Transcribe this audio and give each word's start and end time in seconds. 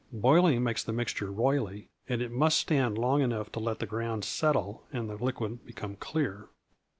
Boiling 0.11 0.63
makes 0.63 0.83
the 0.83 0.91
mixture 0.91 1.31
roily, 1.31 1.87
and 2.09 2.23
it 2.23 2.31
must 2.31 2.57
stand 2.57 2.97
long 2.97 3.21
enough 3.21 3.51
to 3.51 3.59
let 3.59 3.77
the 3.77 3.85
grounds 3.85 4.27
settle 4.27 4.83
and 4.91 5.07
the 5.07 5.15
liquid 5.23 5.63
become 5.63 5.95
clear. 5.95 6.49